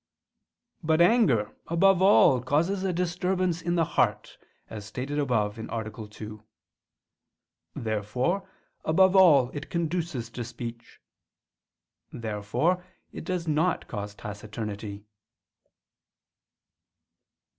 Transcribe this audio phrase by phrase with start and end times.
[0.81, 6.07] But anger, above all, causes a disturbance in the heart, as stated above (A.
[6.07, 6.43] 2).
[7.75, 8.49] Therefore
[8.83, 10.99] above all it conduces to speech.
[12.11, 12.83] Therefore
[13.13, 15.05] it does not cause taciturnity.